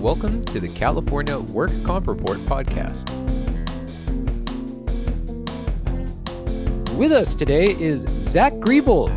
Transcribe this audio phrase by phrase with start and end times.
[0.00, 3.04] Welcome to the California Work Comp Report podcast.
[6.96, 9.08] With us today is Zach Griebel,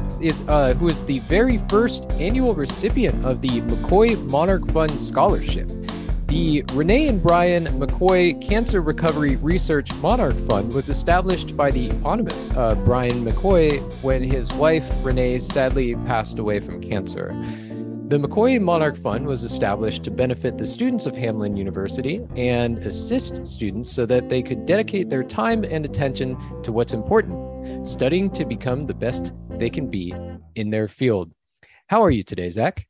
[0.50, 5.70] uh, who is the very first annual recipient of the McCoy Monarch Fund Scholarship.
[6.26, 12.50] The Renee and Brian McCoy Cancer Recovery Research Monarch Fund was established by the eponymous
[12.58, 17.36] uh, Brian McCoy when his wife Renee sadly passed away from cancer.
[18.12, 23.48] The McCoy Monarch Fund was established to benefit the students of Hamline University and assist
[23.48, 28.44] students so that they could dedicate their time and attention to what's important, studying to
[28.44, 30.14] become the best they can be
[30.56, 31.32] in their field.
[31.88, 32.86] How are you today, Zach?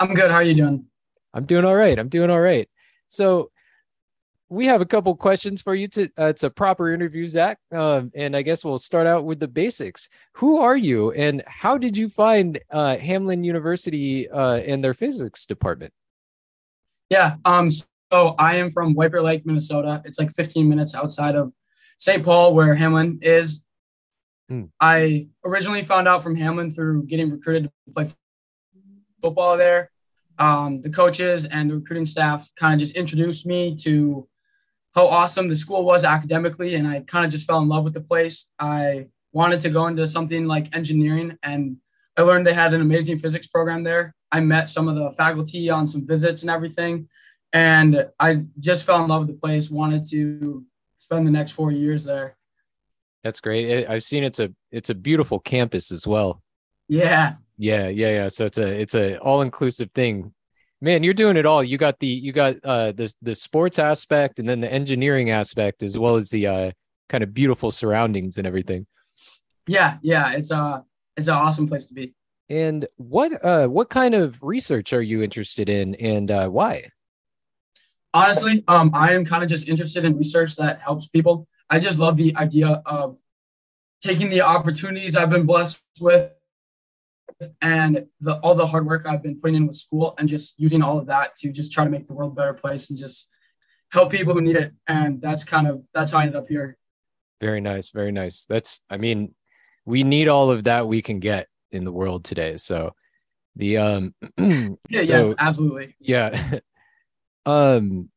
[0.00, 0.32] I'm good.
[0.32, 0.86] How are you doing?
[1.32, 1.96] I'm doing all right.
[1.96, 2.68] I'm doing all right.
[3.06, 3.52] So,
[4.52, 7.58] we have a couple questions for you to uh, it's a proper interview zach.
[7.72, 10.10] Um, and i guess we'll start out with the basics.
[10.34, 15.46] Who are you and how did you find uh, hamline university uh, and their physics
[15.46, 15.92] department?
[17.08, 20.02] Yeah um so i am from White Bear Lake minnesota.
[20.04, 21.52] It's like 15 minutes outside of
[21.96, 23.64] st paul where hamline is.
[24.48, 24.64] Hmm.
[24.80, 28.06] i originally found out from hamline through getting recruited to play
[29.22, 29.90] football there.
[30.38, 34.28] Um, the coaches and the recruiting staff kind of just introduced me to
[34.94, 37.94] how awesome the school was academically, and I kind of just fell in love with
[37.94, 38.48] the place.
[38.58, 41.78] I wanted to go into something like engineering, and
[42.16, 44.14] I learned they had an amazing physics program there.
[44.30, 47.08] I met some of the faculty on some visits and everything,
[47.52, 49.70] and I just fell in love with the place.
[49.70, 50.64] Wanted to
[50.98, 52.36] spend the next four years there.
[53.24, 53.86] That's great.
[53.86, 56.42] I've seen it's a it's a beautiful campus as well.
[56.88, 57.34] Yeah.
[57.56, 58.28] Yeah, yeah, yeah.
[58.28, 60.32] So it's a it's a all inclusive thing
[60.82, 61.64] man you're doing it all.
[61.64, 65.82] You got the you got uh the the sports aspect and then the engineering aspect
[65.82, 66.72] as well as the uh
[67.08, 68.86] kind of beautiful surroundings and everything.
[69.66, 70.80] Yeah yeah it's uh
[71.16, 72.12] it's an awesome place to be.
[72.50, 76.90] And what uh what kind of research are you interested in and uh why?
[78.12, 81.46] Honestly um i am kind of just interested in research that helps people.
[81.70, 83.18] I just love the idea of
[84.02, 86.32] taking the opportunities i've been blessed with
[87.60, 90.82] and the all the hard work I've been putting in with school and just using
[90.82, 93.28] all of that to just try to make the world a better place and just
[93.90, 94.72] help people who need it.
[94.86, 96.76] And that's kind of that's how I ended up here.
[97.40, 98.44] Very nice, very nice.
[98.48, 99.34] That's I mean,
[99.84, 102.56] we need all of that we can get in the world today.
[102.56, 102.94] So
[103.56, 104.68] the um yeah,
[105.04, 105.96] so, yes, absolutely.
[106.00, 106.58] Yeah.
[107.46, 108.08] um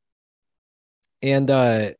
[1.21, 1.91] and uh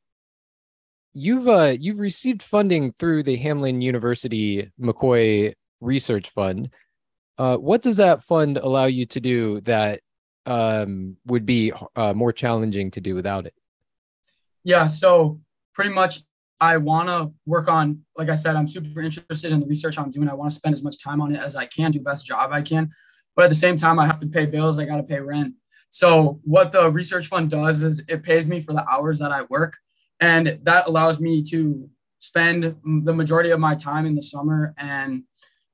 [1.13, 6.69] you've uh you've received funding through the Hamline University McCoy Research Fund.
[7.37, 10.01] Uh, what does that fund allow you to do that
[10.45, 13.53] um, would be uh, more challenging to do without it?
[14.63, 15.39] Yeah, so
[15.73, 16.21] pretty much
[16.59, 20.11] I want to work on, like I said, I'm super interested in the research I'm
[20.11, 20.29] doing.
[20.29, 22.51] I want to spend as much time on it as I can, do best job
[22.53, 22.89] I can.
[23.35, 24.79] But at the same time, I have to pay bills.
[24.79, 25.53] I got to pay rent.
[25.89, 29.43] So what the research fund does is it pays me for the hours that I
[29.49, 29.77] work,
[30.19, 35.23] and that allows me to spend the majority of my time in the summer and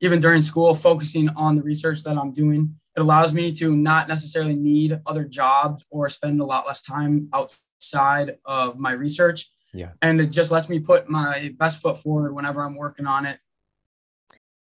[0.01, 2.75] even during school, focusing on the research that I'm doing.
[2.95, 7.29] It allows me to not necessarily need other jobs or spend a lot less time
[7.33, 9.49] outside of my research.
[9.73, 9.91] Yeah.
[10.01, 13.39] And it just lets me put my best foot forward whenever I'm working on it.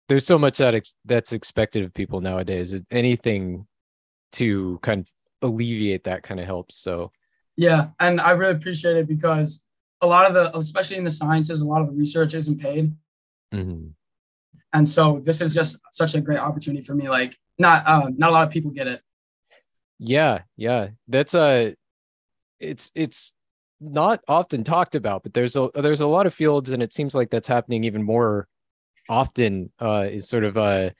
[0.07, 2.79] There's so much that ex- that's expected of people nowadays.
[2.91, 3.65] Anything
[4.33, 5.09] to kind of
[5.41, 6.75] alleviate that kind of helps.
[6.75, 7.11] So,
[7.55, 7.87] yeah.
[7.99, 9.63] And I really appreciate it because
[10.01, 12.93] a lot of the, especially in the sciences, a lot of the research isn't paid.
[13.53, 13.87] Mm-hmm.
[14.73, 17.09] And so this is just such a great opportunity for me.
[17.09, 19.01] Like not uh, not a lot of people get it.
[19.97, 20.89] Yeah, yeah.
[21.07, 21.75] That's a
[22.59, 23.33] it's it's
[23.81, 27.15] not often talked about, but there's a there's a lot of fields and it seems
[27.15, 28.47] like that's happening even more
[29.09, 30.91] often uh is sort of uh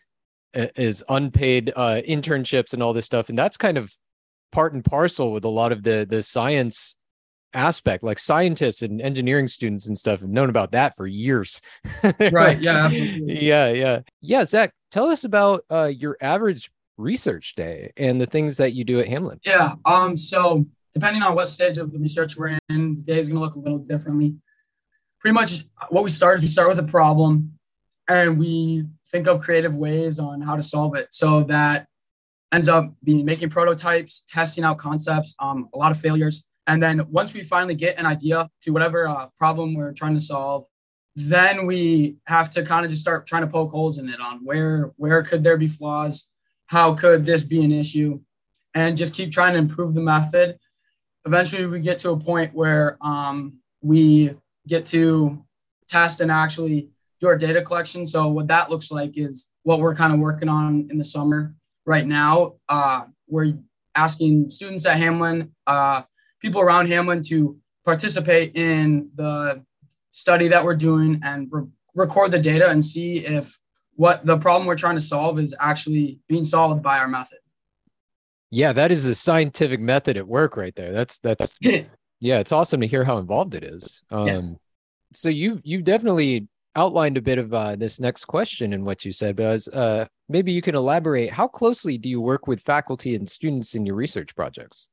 [0.53, 3.94] is unpaid uh internships and all this stuff and that's kind of
[4.51, 6.96] part and parcel with a lot of the the science
[7.54, 11.62] aspect like scientists and engineering students and stuff have known about that for years.
[12.32, 13.46] Right yeah absolutely.
[13.48, 14.00] yeah yeah.
[14.22, 18.84] Yeah zach tell us about uh, your average research day and the things that you
[18.84, 19.40] do at hamline.
[19.46, 23.30] Yeah um so depending on what stage of the research we're in the day is
[23.30, 24.36] going to look a little differently.
[25.19, 27.54] Pretty much what we start is we start with a problem
[28.07, 31.07] and we think of creative ways on how to solve it.
[31.12, 31.88] So that
[32.52, 37.04] ends up being making prototypes testing out concepts um, a lot of failures and then
[37.10, 40.66] once we finally get an idea to whatever uh, problem we're trying to solve,
[41.16, 44.45] then we have to kind of just start trying to poke holes in it on
[44.45, 46.30] where where could there be flaws,
[46.68, 48.19] how could this be an issue,
[48.75, 50.60] and just keep trying to improve the method.
[51.25, 54.36] Eventually, we get to a point where um, we
[54.68, 55.44] get to
[55.88, 56.89] test and actually
[57.19, 58.06] do our data collection.
[58.06, 61.56] So what that looks like is what we're kind of working on in the summer
[61.88, 62.57] right now.
[62.69, 63.57] Uh, we're
[63.95, 65.50] asking students at Hamline.
[65.66, 66.04] uh,
[66.39, 69.63] people around Hamline to participate in the
[70.12, 73.59] study that we're doing and re- record the data and see if
[73.95, 77.39] what the problem we're trying to solve is actually being solved by our method.
[78.51, 80.91] Yeah, that is a scientific method at work right there.
[80.91, 84.01] That's that's yeah, it's awesome to hear how involved it is.
[84.09, 84.42] Um, yeah.
[85.13, 89.12] so you you definitely outlined a bit of uh, this next question in what you
[89.12, 91.31] said, but as uh, maybe you can elaborate.
[91.31, 94.88] How closely do you work with faculty and students in your research projects?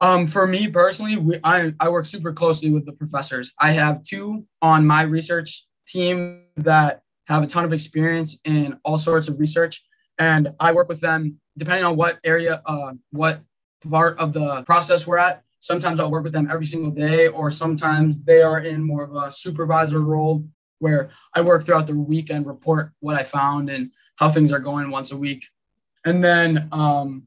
[0.00, 3.52] Um, for me personally, we, I, I work super closely with the professors.
[3.58, 8.96] I have two on my research team that have a ton of experience in all
[8.96, 9.84] sorts of research,
[10.18, 13.40] and I work with them depending on what area, uh, what
[13.88, 15.42] part of the process we're at.
[15.60, 19.16] Sometimes I'll work with them every single day, or sometimes they are in more of
[19.16, 20.44] a supervisor role
[20.78, 24.60] where I work throughout the week and report what I found and how things are
[24.60, 25.44] going once a week.
[26.04, 27.26] And then um,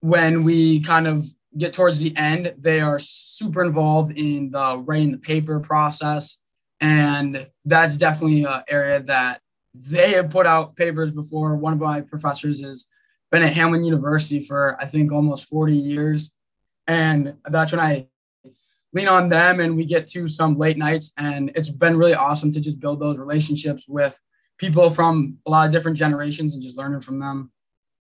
[0.00, 1.26] when we kind of
[1.56, 6.38] get towards the end, they are super involved in the writing the paper process.
[6.80, 9.40] And that's definitely an area that
[9.74, 11.56] they have put out papers before.
[11.56, 12.86] One of my professors has
[13.30, 16.32] been at Hamline University for, I think, almost 40 years.
[16.86, 18.08] And that's when I
[18.92, 21.12] lean on them and we get to some late nights.
[21.16, 24.18] And it's been really awesome to just build those relationships with
[24.58, 27.52] people from a lot of different generations and just learning from them.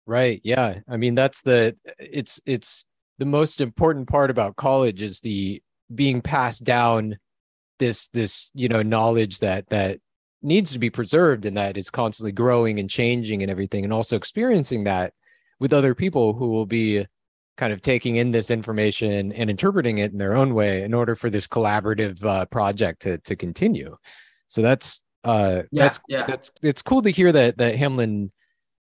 [0.06, 0.40] Right.
[0.44, 0.80] Yeah.
[0.88, 2.86] I mean, that's the, it's, it's,
[3.22, 5.62] the most important part about college is the
[5.94, 7.20] being passed down
[7.78, 10.00] this this you know knowledge that that
[10.42, 14.16] needs to be preserved and that is constantly growing and changing and everything and also
[14.16, 15.14] experiencing that
[15.60, 17.06] with other people who will be
[17.58, 21.16] kind of taking in this information and interpreting it in their own way in order
[21.16, 23.96] for this collaborative uh, project to to continue
[24.48, 26.26] so that's uh yeah, that's yeah.
[26.26, 28.32] that's it's cool to hear that that hamline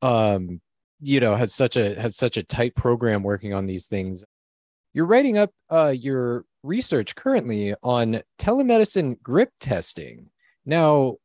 [0.01, 0.61] um
[1.01, 4.23] you know has such a has such a tight program working on these things.
[4.93, 10.29] You're writing up uh, your research currently on telemedicine grip testing.
[10.65, 11.17] Now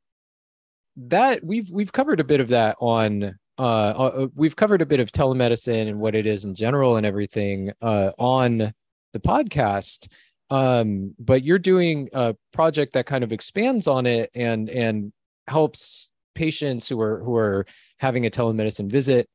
[0.97, 5.01] that we've we've covered a bit of that on uh, uh, we've covered a bit
[5.01, 8.73] of telemedicine and what it is in general and everything uh, on
[9.13, 10.09] the podcast
[10.51, 15.13] um, but you're doing a project that kind of expands on it and and
[15.49, 17.67] helps patients who are who are
[17.99, 19.29] having a telemedicine visit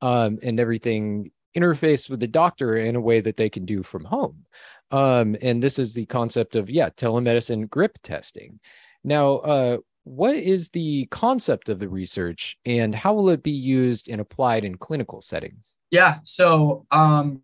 [0.00, 4.04] um, and everything interface with the doctor in a way that they can do from
[4.04, 4.44] home.
[4.90, 8.60] Um, and this is the concept of, yeah, telemedicine grip testing.
[9.02, 14.08] Now, uh, what is the concept of the research and how will it be used
[14.08, 15.76] and applied in clinical settings?
[15.90, 16.18] Yeah.
[16.22, 17.42] So um,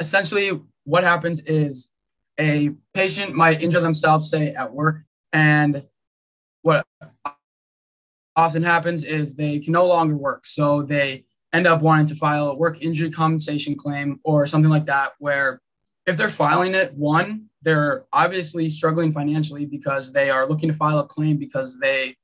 [0.00, 1.90] essentially, what happens is
[2.40, 5.86] a patient might injure themselves, say at work, and
[6.62, 6.86] what
[8.36, 10.46] often happens is they can no longer work.
[10.46, 11.24] So they
[11.54, 15.60] end up wanting to file a work injury compensation claim or something like that, where
[16.06, 20.98] if they're filing it, one, they're obviously struggling financially because they are looking to file
[20.98, 22.16] a claim because they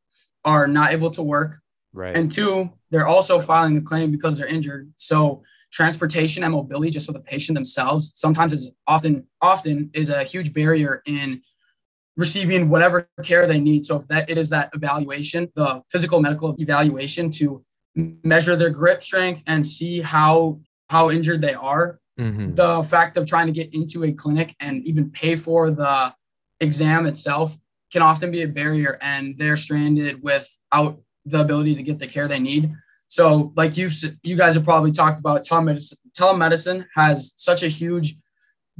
[0.44, 1.60] are not able to work.
[1.92, 2.14] Right.
[2.14, 4.92] And two, they're also filing a claim because they're injured.
[4.96, 5.42] So
[5.72, 10.52] transportation and mobility just for the patient themselves sometimes is often often is a huge
[10.52, 11.40] barrier in
[12.16, 13.84] receiving whatever care they need.
[13.84, 17.64] So if that it is that evaluation, the physical medical evaluation to
[17.94, 22.00] measure their grip strength and see how how injured they are.
[22.18, 22.54] Mm-hmm.
[22.54, 26.12] The fact of trying to get into a clinic and even pay for the
[26.60, 27.56] exam itself
[27.92, 32.28] can often be a barrier, and they're stranded without the ability to get the care
[32.28, 32.72] they need.
[33.08, 33.90] So, like you
[34.22, 35.94] you guys have probably talked about telemedicine.
[36.16, 38.16] Telemedicine has such a huge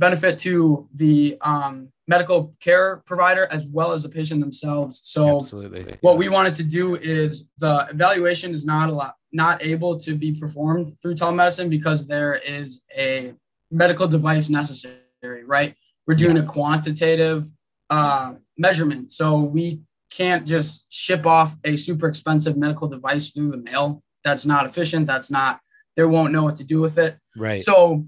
[0.01, 5.03] benefit to the um, medical care provider as well as the patient themselves.
[5.05, 5.95] So Absolutely.
[6.01, 10.15] what we wanted to do is the evaluation is not a lot, not able to
[10.15, 13.35] be performed through telemedicine because there is a
[13.71, 15.75] medical device necessary, right?
[16.07, 16.45] We're doing yeah.
[16.45, 17.49] a quantitative
[17.91, 19.13] uh, measurement.
[19.13, 24.03] So we can't just ship off a super expensive medical device through the mail.
[24.25, 25.07] That's not efficient.
[25.07, 25.61] That's not,
[25.95, 27.19] they won't know what to do with it.
[27.37, 27.61] Right.
[27.61, 28.07] So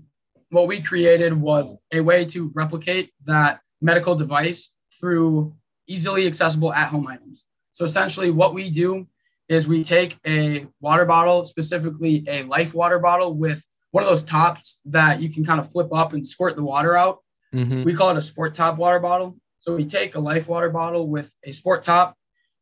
[0.52, 5.54] what we created was a way to replicate that medical device through
[5.86, 7.46] easily accessible at home items.
[7.72, 9.06] So essentially, what we do
[9.48, 14.22] is we take a water bottle, specifically a life water bottle with one of those
[14.22, 17.20] tops that you can kind of flip up and squirt the water out.
[17.54, 17.84] Mm-hmm.
[17.84, 19.38] We call it a sport top water bottle.
[19.58, 22.14] So we take a life water bottle with a sport top,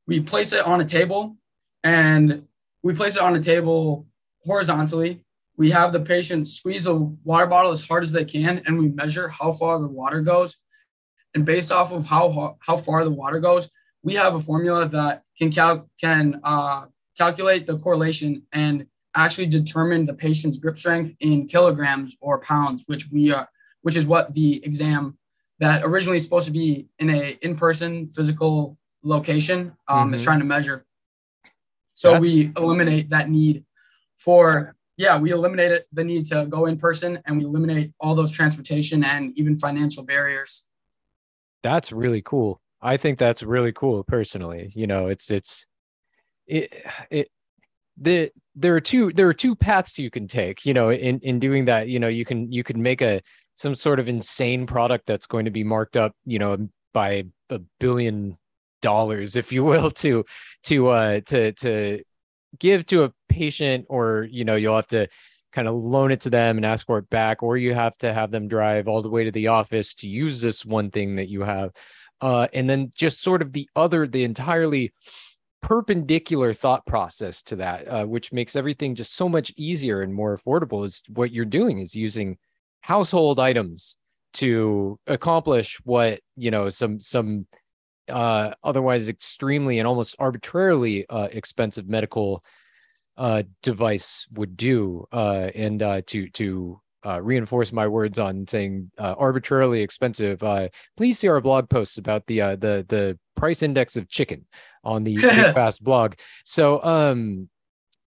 [0.06, 1.36] we place it on a table,
[1.82, 2.46] and
[2.84, 4.06] we place it on a table
[4.44, 5.24] horizontally.
[5.60, 8.88] We have the patient squeeze the water bottle as hard as they can, and we
[8.88, 10.56] measure how far the water goes
[11.34, 13.70] and based off of how how far the water goes,
[14.02, 16.86] we have a formula that can cal- can uh,
[17.16, 23.08] calculate the correlation and actually determine the patient's grip strength in kilograms or pounds, which
[23.10, 23.48] we are,
[23.82, 25.16] which is what the exam
[25.58, 30.14] that originally is supposed to be in a in-person physical location um, mm-hmm.
[30.14, 30.86] is trying to measure.
[31.94, 32.22] So That's...
[32.22, 33.64] we eliminate that need
[34.16, 38.30] for yeah, we eliminated the need to go in person and we eliminate all those
[38.30, 40.66] transportation and even financial barriers.
[41.62, 42.60] That's really cool.
[42.82, 44.70] I think that's really cool personally.
[44.74, 45.66] You know, it's it's
[46.46, 46.70] it
[47.10, 47.28] it
[47.96, 51.38] the there are two there are two paths you can take, you know, in in
[51.38, 53.22] doing that, you know, you can you can make a
[53.54, 57.58] some sort of insane product that's going to be marked up, you know, by a
[57.78, 58.36] billion
[58.82, 60.24] dollars if you will to
[60.64, 62.02] to uh to to
[62.58, 65.08] give to a patient or you know you'll have to
[65.52, 68.12] kind of loan it to them and ask for it back or you have to
[68.12, 71.28] have them drive all the way to the office to use this one thing that
[71.28, 71.72] you have.
[72.20, 74.92] Uh, and then just sort of the other the entirely
[75.62, 80.36] perpendicular thought process to that uh, which makes everything just so much easier and more
[80.36, 82.38] affordable is what you're doing is using
[82.80, 83.96] household items
[84.32, 87.46] to accomplish what you know some some
[88.10, 92.44] uh, otherwise extremely and almost arbitrarily uh, expensive medical
[93.16, 95.06] uh, device would do.
[95.12, 100.42] Uh, and uh, to to uh, reinforce my words on saying arbitrarily expensive,
[100.96, 104.46] please see our blog posts about the the the price index of chicken
[104.84, 105.16] on the
[105.54, 106.14] Fast blog.
[106.44, 107.48] So um,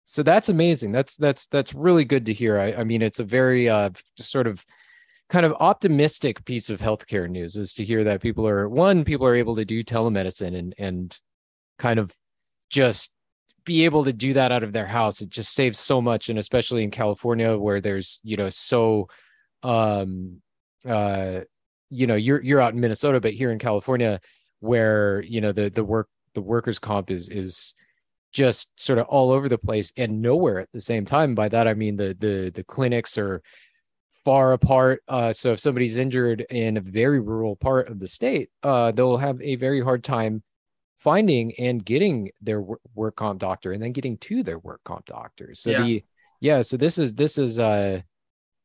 [0.04, 0.92] so that's amazing.
[0.92, 2.60] That's that's that's really good to hear.
[2.60, 3.70] I, I mean, it's a very
[4.18, 4.66] sort of
[5.32, 9.26] kind of optimistic piece of healthcare news is to hear that people are one people
[9.26, 11.20] are able to do telemedicine and and
[11.80, 12.14] kind of
[12.70, 13.14] just
[13.64, 15.22] be able to do that out of their house.
[15.22, 19.08] It just saves so much and especially in california where there's you know so
[19.64, 20.42] um
[20.86, 21.40] uh
[21.90, 24.20] you know you're you're out in minnesota but here in california
[24.60, 27.74] where you know the the work the workers comp is is
[28.34, 31.36] just sort of all over the place and nowhere at the same time.
[31.36, 33.42] By that i mean the the the clinics are
[34.24, 35.04] far apart.
[35.08, 39.18] Uh, so if somebody's injured in a very rural part of the state, uh, they'll
[39.18, 40.44] have a very hard time
[40.98, 42.64] finding and getting their
[42.94, 45.56] work comp doctor and then getting to their work comp doctor.
[45.56, 45.82] So yeah.
[45.82, 46.04] the
[46.40, 48.02] yeah, so this is this is uh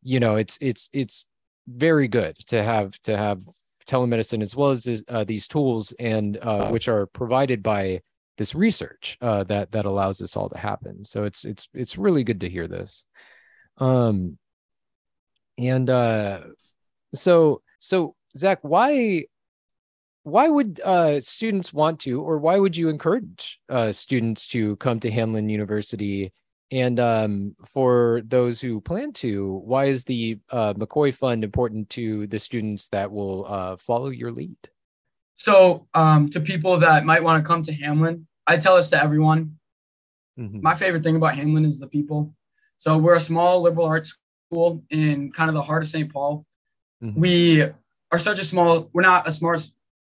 [0.03, 1.27] you know, it's it's it's
[1.67, 3.41] very good to have to have
[3.89, 8.01] telemedicine as well as this, uh, these tools and uh, which are provided by
[8.39, 11.05] this research uh, that that allows this all to happen.
[11.05, 13.05] So it's it's it's really good to hear this.
[13.79, 14.39] Um,
[15.59, 16.41] and uh,
[17.15, 19.25] so so Zach, why
[20.27, 24.99] why would uh, students want to, or why would you encourage uh, students to come
[24.99, 26.33] to Hamline University?
[26.73, 32.27] And um, for those who plan to, why is the uh, McCoy Fund important to
[32.27, 34.57] the students that will uh, follow your lead?
[35.35, 39.01] So, um, to people that might want to come to Hamline, I tell this to
[39.01, 39.59] everyone.
[40.37, 40.61] Mm-hmm.
[40.61, 42.35] My favorite thing about Hamline is the people.
[42.79, 46.13] So, we're a small liberal arts school in kind of the heart of St.
[46.13, 46.45] Paul.
[47.03, 47.21] Mm-hmm.
[47.21, 47.63] We
[48.13, 49.69] are such a small, we're not a smart,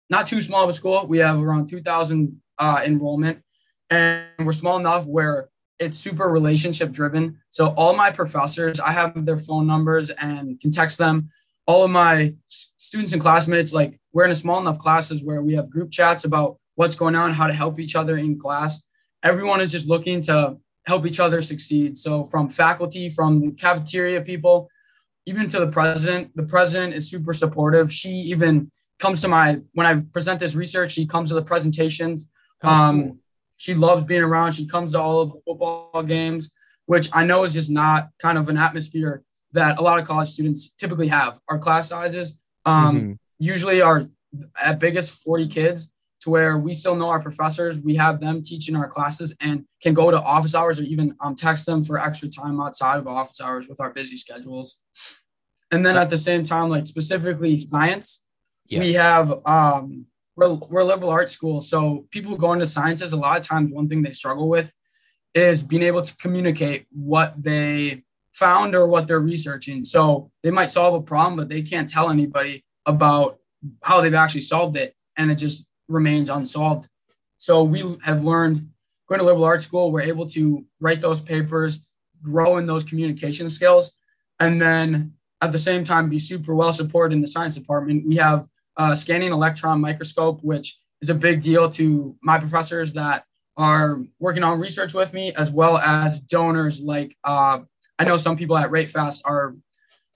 [0.10, 1.06] not too small of a school.
[1.08, 3.40] We have around 2,000 uh, enrollment,
[3.90, 5.50] and we're small enough where
[5.80, 7.40] it's super relationship driven.
[7.50, 11.30] So all my professors, I have their phone numbers and can text them.
[11.68, 12.36] All of my
[12.78, 16.24] students and classmates, like we're in a small enough classes where we have group chats
[16.24, 18.84] about what's going on, how to help each other in class.
[19.24, 21.98] Everyone is just looking to help each other succeed.
[21.98, 24.70] So from faculty, from the cafeteria people,
[25.26, 27.92] even to the president, the president is super supportive.
[27.92, 32.30] She even comes to my when I present this research, she comes to the presentations.
[32.64, 33.18] Oh, um, cool.
[33.58, 34.52] She loves being around.
[34.52, 36.52] She comes to all of the football games,
[36.86, 39.24] which I know is just not kind of an atmosphere
[39.54, 41.40] that a lot of college students typically have.
[41.50, 43.14] Our class sizes um, mm-hmm.
[43.40, 44.08] usually are
[44.62, 45.88] at biggest 40 kids
[46.26, 47.80] to where we still know our professors.
[47.80, 51.36] We have them teaching our classes and can go to office hours or even um,
[51.36, 54.80] text them for extra time outside of office hours with our busy schedules.
[55.72, 58.24] And then at the same time, like specifically science,
[58.66, 58.80] yeah.
[58.80, 61.62] we have um, we're, we're a liberal arts school.
[61.62, 64.74] So people who go into sciences, a lot of times one thing they struggle with
[65.36, 68.04] is being able to communicate what they
[68.34, 69.84] found or what they're researching.
[69.84, 73.38] So they might solve a problem, but they can't tell anybody about
[73.84, 74.96] how they've actually solved it.
[75.18, 76.88] And it just remains unsolved.
[77.38, 78.70] So we have learned
[79.08, 81.86] going to liberal arts school, we're able to write those papers,
[82.24, 83.96] grow in those communication skills,
[84.40, 88.08] and then at the same time be super well supported in the science department.
[88.08, 93.26] We have a scanning electron microscope, which is a big deal to my professors that
[93.58, 97.60] are working on research with me, as well as donors like uh,
[97.98, 99.56] I know some people at RateFast are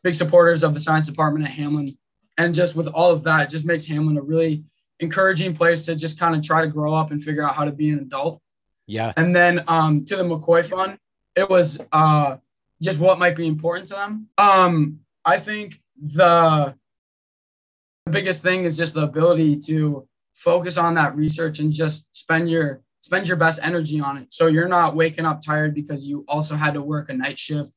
[0.03, 1.97] big supporters of the science department at Hamline,
[2.37, 4.63] And just with all of that, it just makes Hamline a really
[4.99, 7.71] encouraging place to just kind of try to grow up and figure out how to
[7.71, 8.41] be an adult.
[8.87, 9.13] Yeah.
[9.17, 10.97] And then um, to the McCoy Fund,
[11.35, 12.37] it was uh,
[12.81, 14.27] just what might be important to them.
[14.37, 16.75] Um, I think the
[18.09, 22.81] biggest thing is just the ability to focus on that research and just spend your
[23.01, 24.33] spend your best energy on it.
[24.33, 27.73] So you're not waking up tired because you also had to work a night shift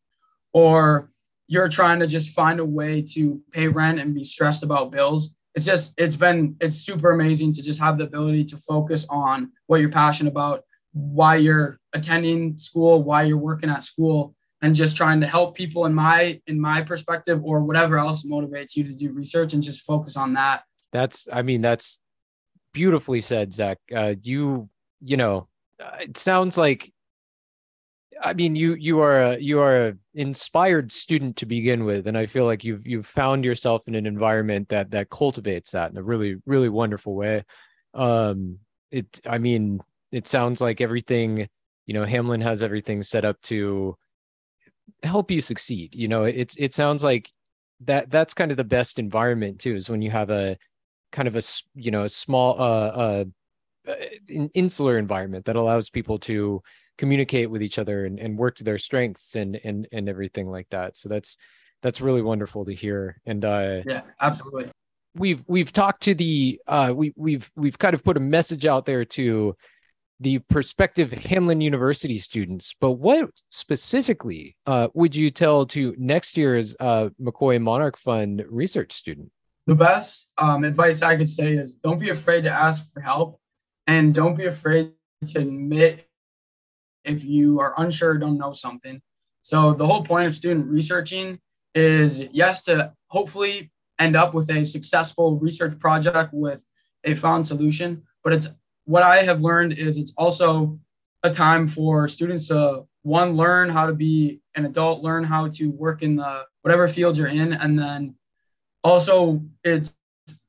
[0.52, 1.10] or
[1.46, 5.34] you're trying to just find a way to pay rent and be stressed about bills.
[5.54, 9.52] It's just it's been it's super amazing to just have the ability to focus on
[9.66, 14.96] what you're passionate about, why you're attending school, why you're working at school and just
[14.96, 18.94] trying to help people in my in my perspective or whatever else motivates you to
[18.94, 20.62] do research and just focus on that.
[20.92, 22.00] That's I mean that's
[22.72, 23.78] beautifully said, Zach.
[23.94, 24.68] Uh, you
[25.00, 25.48] you know,
[25.80, 26.91] uh, it sounds like
[28.22, 32.16] I mean, you you are a you are an inspired student to begin with, and
[32.16, 35.96] I feel like you've you've found yourself in an environment that that cultivates that in
[35.96, 37.44] a really really wonderful way.
[37.94, 38.58] Um,
[38.90, 39.80] it I mean,
[40.12, 41.48] it sounds like everything
[41.86, 43.96] you know, Hamline has everything set up to
[45.02, 45.94] help you succeed.
[45.94, 47.30] You know, it's it sounds like
[47.84, 50.56] that that's kind of the best environment too, is when you have a
[51.10, 51.42] kind of a
[51.74, 53.24] you know a small uh, uh
[54.28, 56.62] an insular environment that allows people to
[56.98, 60.68] communicate with each other and, and work to their strengths and and and everything like
[60.70, 60.96] that.
[60.96, 61.36] So that's
[61.82, 63.20] that's really wonderful to hear.
[63.26, 64.70] And uh yeah absolutely.
[65.14, 68.86] we've we've talked to the uh we we've we've kind of put a message out
[68.86, 69.56] there to
[70.22, 76.76] the prospective Hamline University students, but what specifically uh, would you tell to next year's
[76.78, 79.32] uh, McCoy Monarch Fund research student?
[79.66, 83.40] The best um, advice I could say is don't be afraid to ask for help
[83.86, 84.92] and don't be afraid
[85.26, 86.08] to admit
[87.04, 89.00] if you are unsure, don't know something.
[89.42, 91.38] So the whole point of student researching
[91.74, 96.64] is yes to hopefully end up with a successful research project with
[97.04, 98.48] a found solution, but it's
[98.84, 100.78] what I have learned is it's also
[101.22, 105.70] a time for students to one learn how to be an adult, learn how to
[105.70, 108.14] work in the whatever field you're in, and then
[108.84, 109.96] also it's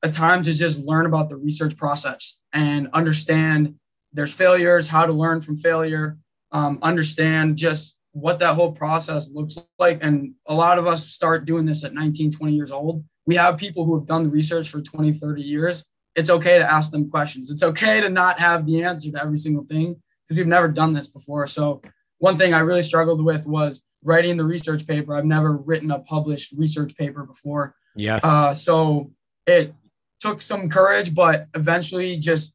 [0.02, 3.74] a time to just learn about the research process and understand
[4.12, 6.18] there's failures, how to learn from failure,
[6.54, 9.98] um, understand just what that whole process looks like.
[10.02, 13.04] And a lot of us start doing this at 19, 20 years old.
[13.26, 15.84] We have people who have done the research for 20, 30 years.
[16.14, 17.50] It's okay to ask them questions.
[17.50, 20.92] It's okay to not have the answer to every single thing because we've never done
[20.92, 21.46] this before.
[21.48, 21.82] So,
[22.18, 25.16] one thing I really struggled with was writing the research paper.
[25.16, 27.74] I've never written a published research paper before.
[27.96, 28.20] Yeah.
[28.22, 29.10] Uh, so
[29.46, 29.74] it
[30.20, 32.54] took some courage, but eventually just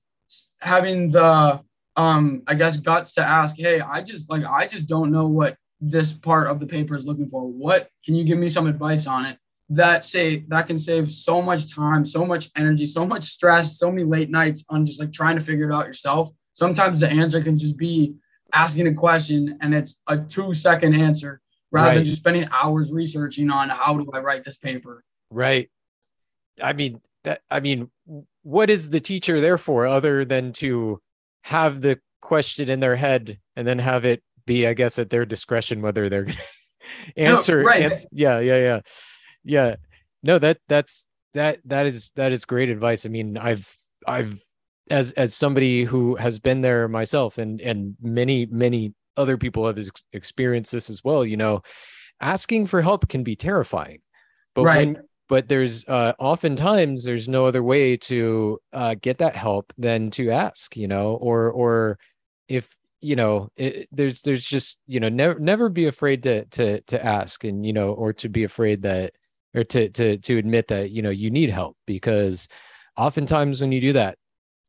[0.61, 1.61] having the
[1.99, 5.55] um i guess guts to ask hey i just like i just don't know what
[5.81, 7.47] this part of the paper is looking for.
[7.47, 9.37] What can you give me some advice on it
[9.69, 13.91] that say that can save so much time so much energy so much stress so
[13.91, 16.29] many late nights on just like trying to figure it out yourself?
[16.53, 18.15] Sometimes the answer can just be
[18.53, 21.39] asking a question and it's a two second answer
[21.71, 21.95] rather right.
[21.95, 25.03] than just spending hours researching on how do i write this paper.
[25.29, 25.69] Right.
[26.61, 27.89] I mean that i mean
[28.43, 30.99] what is the teacher there for other than to
[31.43, 35.25] have the question in their head and then have it be, I guess, at their
[35.25, 36.37] discretion whether they're gonna
[37.17, 37.61] answer.
[37.61, 37.83] No, right.
[37.83, 38.79] Ans- yeah, yeah, yeah,
[39.43, 39.75] yeah.
[40.23, 43.05] No, that that's that that is that is great advice.
[43.05, 43.73] I mean, I've
[44.07, 44.41] I've
[44.89, 49.77] as as somebody who has been there myself, and and many many other people have
[49.77, 51.25] ex- experienced this as well.
[51.25, 51.61] You know,
[52.21, 54.01] asking for help can be terrifying,
[54.55, 54.87] but right.
[54.87, 60.09] when but there's uh, oftentimes there's no other way to uh, get that help than
[60.11, 61.97] to ask you know or or
[62.49, 66.81] if you know it, there's there's just you know never never be afraid to to
[66.81, 69.13] to ask and you know or to be afraid that
[69.55, 72.49] or to to to admit that you know you need help because
[72.97, 74.17] oftentimes when you do that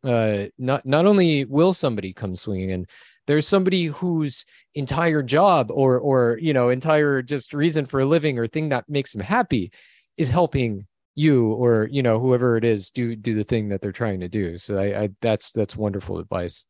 [0.04, 2.86] uh not not only will somebody come swinging in
[3.26, 4.44] there's somebody whose
[4.74, 8.88] entire job or or you know entire just reason for a living or thing that
[8.88, 9.72] makes them happy
[10.16, 13.92] is helping you or you know whoever it is do do the thing that they're
[13.92, 14.56] trying to do.
[14.58, 16.66] So I, I that's that's wonderful advice.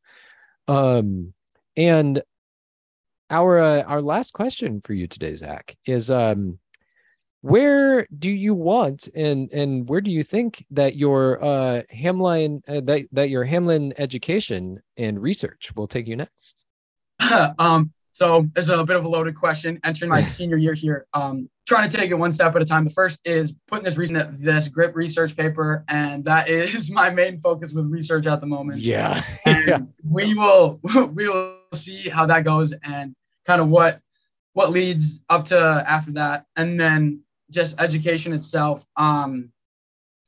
[0.69, 1.35] Um
[1.77, 2.23] and
[3.31, 6.59] our uh, our last question for you today zach is um
[7.43, 12.81] where do you want and and where do you think that your uh hamline uh,
[12.85, 16.65] that that your hamline education and research will take you next?
[17.59, 19.79] Um so it's a bit of a loaded question.
[19.85, 22.83] Entering my senior year here, um, trying to take it one step at a time.
[22.83, 27.41] The first is putting this reason this grip research paper, and that is my main
[27.41, 28.81] focus with research at the moment.
[28.81, 29.79] Yeah, and yeah.
[30.05, 30.81] we will
[31.15, 33.15] we will see how that goes and
[33.47, 34.01] kind of what
[34.53, 38.85] what leads up to after that, and then just education itself.
[38.97, 39.53] Um,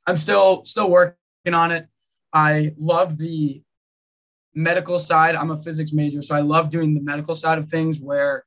[0.07, 1.89] I'm still still working on it.
[2.31, 3.61] I love the
[4.55, 5.35] medical side.
[5.35, 8.45] I'm a physics major, so I love doing the medical side of things where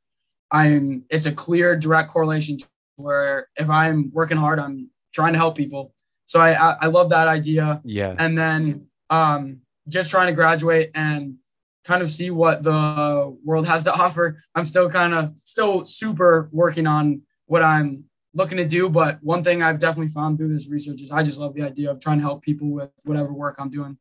[0.50, 2.56] I'm it's a clear direct correlation
[2.96, 5.94] where if I'm working hard, I'm trying to help people.
[6.24, 7.80] So I I, I love that idea.
[7.84, 8.14] Yeah.
[8.18, 11.36] And then um, just trying to graduate and
[11.84, 14.42] kind of see what the world has to offer.
[14.54, 18.04] I'm still kind of still super working on what I'm
[18.34, 18.88] looking to do.
[18.90, 21.90] But one thing I've definitely found through this research is I just love the idea
[21.90, 23.96] of trying to help people with whatever work I'm doing.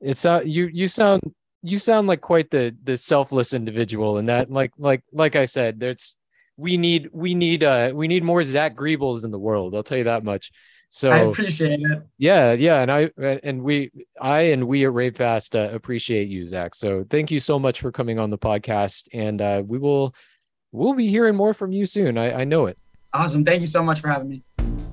[0.00, 1.22] It's uh you you sound
[1.62, 5.80] you sound like quite the the selfless individual and that like like like I said,
[5.80, 6.16] there's
[6.56, 9.74] we need we need uh we need more Zach Griebels in the world.
[9.74, 10.52] I'll tell you that much.
[10.88, 12.02] So I appreciate it.
[12.16, 13.10] Yeah, yeah, and I
[13.42, 13.90] and we
[14.20, 16.74] I and we at RateFast uh, appreciate you, Zach.
[16.74, 20.14] So thank you so much for coming on the podcast, and uh, we will
[20.72, 22.16] we'll be hearing more from you soon.
[22.16, 22.78] I, I know it.
[23.12, 23.44] Awesome.
[23.44, 24.42] Thank you so much for having me.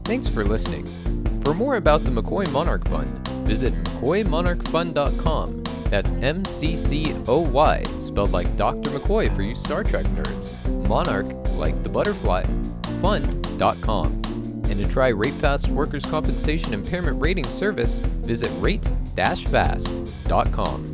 [0.04, 0.86] Thanks for listening.
[1.43, 5.63] For more about the McCoy Monarch Fund, visit McCoyMonarchFund.com.
[5.89, 8.89] That's M C C O Y, spelled like Dr.
[8.89, 10.88] McCoy for you Star Trek nerds.
[10.88, 11.28] Monarch,
[11.63, 12.43] like the butterfly.
[13.02, 14.21] Fund.com.
[14.65, 20.92] And to try RateFast Workers' Compensation Impairment Rating Service, visit rate-fast.com.